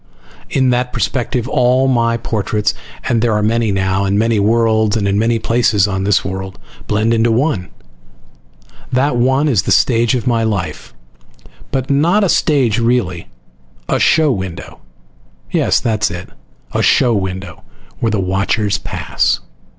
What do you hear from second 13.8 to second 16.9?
A show window. Yes, that is it. A